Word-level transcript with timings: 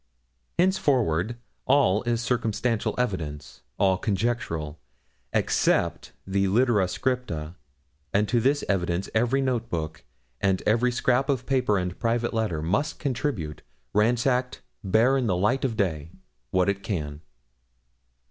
Henceforward 0.57 1.37
all 1.67 2.01
is 2.05 2.21
circumstantial 2.21 2.95
evidence 2.97 3.61
all 3.77 3.99
conjectural 3.99 4.79
except 5.31 6.13
the 6.25 6.47
litera 6.47 6.87
scripta, 6.87 7.55
and 8.11 8.27
to 8.27 8.39
this 8.39 8.63
evidence 8.67 9.11
every 9.13 9.41
note 9.41 9.69
book, 9.69 10.03
and 10.41 10.63
every 10.65 10.91
scrap 10.91 11.29
of 11.29 11.45
paper 11.45 11.77
and 11.77 11.99
private 11.99 12.33
letter, 12.33 12.63
must 12.63 12.97
contribute 12.97 13.61
ransacked, 13.93 14.63
bare 14.83 15.17
in 15.19 15.27
the 15.27 15.37
light 15.37 15.63
of 15.63 15.77
day 15.77 16.09
what 16.49 16.67
it 16.67 16.81
can. 16.81 17.21